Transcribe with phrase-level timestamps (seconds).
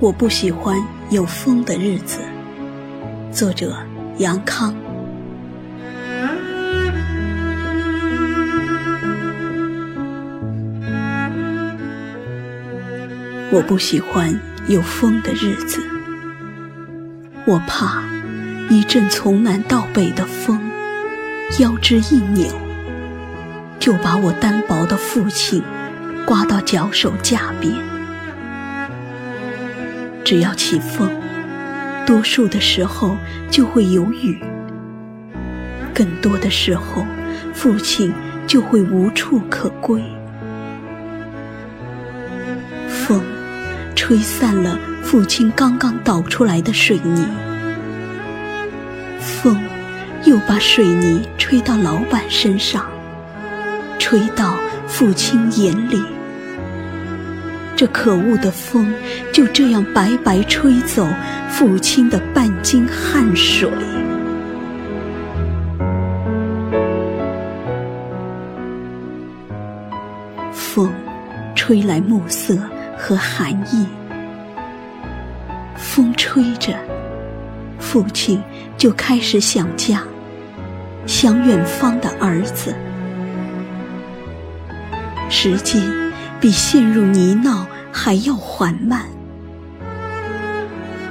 [0.00, 0.76] 我不喜欢
[1.10, 2.20] 有风的日子。
[3.32, 3.74] 作者：
[4.18, 4.72] 杨康。
[13.50, 14.38] 我不喜欢
[14.68, 15.82] 有风的日子，
[17.44, 18.04] 我怕
[18.70, 20.60] 一阵从南到北的风，
[21.58, 22.46] 腰肢一扭，
[23.80, 25.60] 就把我单薄的父亲
[26.24, 27.97] 刮到脚手架边。
[30.28, 31.10] 只要起风，
[32.04, 33.16] 多数的时候
[33.50, 34.34] 就会有雨；
[35.94, 37.06] 更多的时候，
[37.54, 38.12] 父亲
[38.46, 40.04] 就会无处可归。
[42.90, 43.22] 风
[43.96, 47.24] 吹散了父亲刚刚倒出来的水泥，
[49.18, 49.58] 风
[50.26, 52.84] 又把水泥吹到老板身上，
[53.98, 56.04] 吹到父亲眼里。
[57.78, 58.92] 这可恶的风
[59.32, 61.06] 就这样白白吹走
[61.48, 63.70] 父亲的半斤汗水。
[70.50, 70.92] 风
[71.54, 72.58] 吹来暮色
[72.96, 73.86] 和寒意，
[75.76, 76.74] 风吹着，
[77.78, 78.42] 父亲
[78.76, 80.02] 就开始想家，
[81.06, 82.74] 想远方的儿子。
[85.30, 86.07] 时间。
[86.40, 89.06] 比陷入泥淖还要缓慢。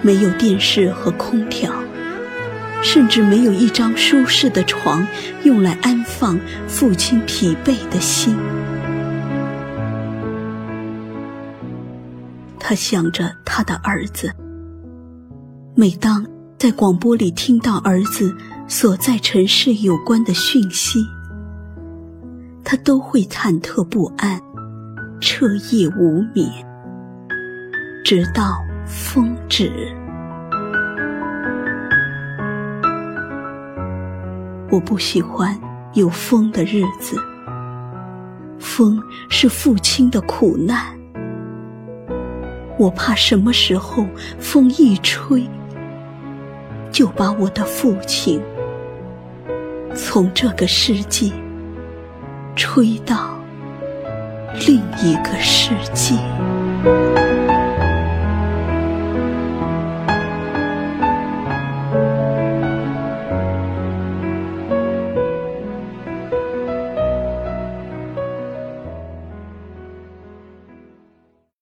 [0.02, 1.72] 没有电视和空调，
[2.82, 5.06] 甚至没有一张舒适的床
[5.44, 8.38] 用来安放父亲疲惫的心。
[12.60, 14.34] 他想着他的儿子。
[15.76, 16.26] 每当
[16.58, 18.36] 在广播里听到儿子
[18.68, 21.00] 所在城市有关的讯息，
[22.64, 24.42] 他都会忐忑不安。
[25.20, 26.48] 彻夜无眠，
[28.04, 29.72] 直到风止。
[34.70, 35.60] 我不喜欢
[35.94, 37.18] 有风的日子，
[38.60, 40.96] 风是父亲的苦难。
[42.78, 44.06] 我怕什么时候
[44.38, 45.50] 风一吹，
[46.92, 48.40] 就把我的父亲
[49.96, 51.32] 从这个世界
[52.56, 53.37] 吹到。
[54.68, 56.14] 另一个世界。